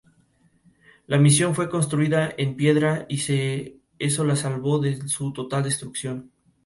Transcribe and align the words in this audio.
La 1.05 1.19
Misión 1.19 1.53
fue 1.53 1.69
construida 1.69 2.33
en 2.35 2.55
piedra 2.55 3.05
y 3.07 3.21
eso 3.99 4.23
la 4.23 4.35
salvó 4.35 4.79
de 4.79 5.07
su 5.07 5.31
total 5.31 5.61
destrucción. 5.61 6.31